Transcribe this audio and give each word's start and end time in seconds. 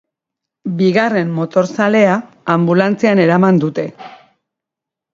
Bigarren 0.79 1.35
motorzalea 1.41 2.17
anbulantzian 2.57 3.25
eraman 3.29 3.63
dute. 3.67 3.89